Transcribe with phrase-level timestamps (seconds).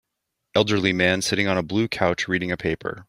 [0.55, 2.99] Elderly man sitting on a blue couch reading a paper.